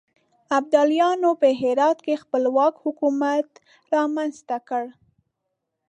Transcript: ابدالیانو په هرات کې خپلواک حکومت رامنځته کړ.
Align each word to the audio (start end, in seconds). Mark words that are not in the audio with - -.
ابدالیانو 0.57 1.31
په 1.41 1.47
هرات 1.61 1.97
کې 2.05 2.21
خپلواک 2.23 2.73
حکومت 2.85 3.49
رامنځته 3.93 4.57
کړ. 4.69 4.83